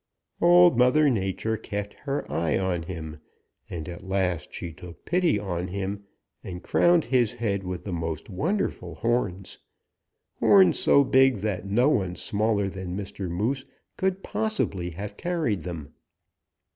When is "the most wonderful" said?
7.83-8.95